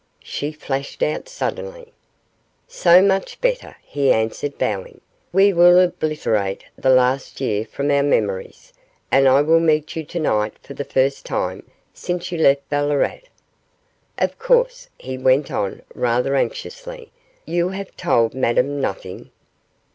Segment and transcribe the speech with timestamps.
[0.23, 1.93] she flashed out suddenly.
[2.67, 4.99] 'So much the better,' he answered, bowing.
[5.31, 8.73] 'We will obliterate the last year from our memories,
[9.11, 13.19] and I will meet you to night for the first time since you left Ballarat.
[14.17, 17.11] Of course,' he went on, rather anxiously,
[17.45, 19.29] 'you have told Madame nothing?